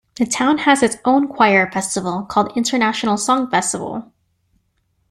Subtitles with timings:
[0.15, 4.11] The town has its own choir festival called international song festival.